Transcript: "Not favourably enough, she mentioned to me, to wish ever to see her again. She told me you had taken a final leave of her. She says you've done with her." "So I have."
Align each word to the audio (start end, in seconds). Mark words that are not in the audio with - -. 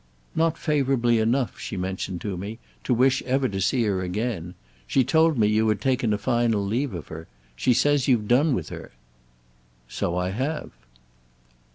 "Not 0.33 0.57
favourably 0.57 1.19
enough, 1.19 1.59
she 1.59 1.77
mentioned 1.77 2.21
to 2.21 2.35
me, 2.35 2.57
to 2.85 2.91
wish 2.95 3.21
ever 3.21 3.47
to 3.47 3.61
see 3.61 3.83
her 3.83 4.01
again. 4.01 4.55
She 4.87 5.03
told 5.03 5.37
me 5.37 5.45
you 5.45 5.69
had 5.69 5.79
taken 5.79 6.11
a 6.11 6.17
final 6.17 6.65
leave 6.65 6.95
of 6.95 7.09
her. 7.09 7.27
She 7.55 7.75
says 7.75 8.07
you've 8.07 8.27
done 8.27 8.55
with 8.55 8.69
her." 8.69 8.93
"So 9.87 10.17
I 10.17 10.31
have." 10.31 10.71